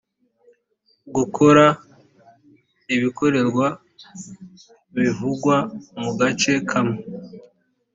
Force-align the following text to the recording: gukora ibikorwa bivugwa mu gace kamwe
gukora 1.15 1.65
ibikorwa 2.95 3.67
bivugwa 4.95 5.55
mu 6.01 6.11
gace 6.19 6.53
kamwe 6.69 6.99